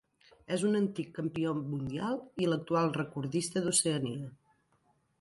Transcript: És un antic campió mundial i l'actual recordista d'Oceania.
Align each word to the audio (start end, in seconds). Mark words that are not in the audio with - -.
És 0.55 0.63
un 0.69 0.79
antic 0.79 1.11
campió 1.17 1.53
mundial 1.59 2.19
i 2.47 2.51
l'actual 2.51 2.93
recordista 2.99 3.67
d'Oceania. 3.67 4.37